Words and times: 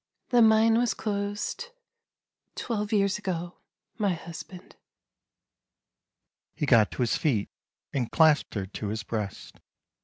""The 0.31 0.41
mine 0.41 0.79
was 0.79 0.95
closed— 0.95 1.65
twelve 2.55 2.91
years 2.91 3.19
ago, 3.19 3.59
my 3.99 4.15
hus 4.15 4.41
band." 4.41 4.75
He 6.55 6.65
got 6.65 6.89
to 6.93 7.03
his 7.03 7.15
feet 7.17 7.49
and 7.93 8.09
clasped 8.11 8.55
her 8.55 8.65
to 8.65 8.87
his 8.87 9.03
breast. 9.03 9.59